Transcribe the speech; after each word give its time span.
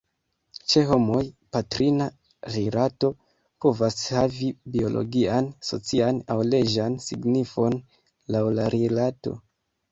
Ĉe 0.71 0.81
homoj, 0.91 1.19
patrina 1.57 2.07
rilato 2.55 3.11
povas 3.67 3.99
havi 4.17 4.49
biologian, 4.77 5.53
socian, 5.71 6.25
aŭ 6.37 6.41
leĝan 6.55 6.99
signifon, 7.07 7.81
laŭ 8.37 8.47
la 8.59 8.71
rilato. 8.79 9.41